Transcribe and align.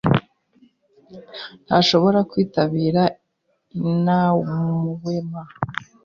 ntashobora 1.65 2.19
kwitabira 2.29 3.03
inawema. 3.79 5.43